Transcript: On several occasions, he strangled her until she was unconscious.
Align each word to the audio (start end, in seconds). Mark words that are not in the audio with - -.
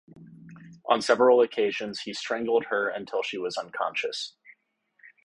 On 0.87 0.99
several 0.99 1.41
occasions, 1.41 1.99
he 1.99 2.13
strangled 2.15 2.65
her 2.71 2.87
until 2.89 3.21
she 3.21 3.37
was 3.37 3.55
unconscious. 3.55 4.35